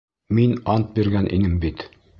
[0.37, 1.91] Мин ант биргән инем бит.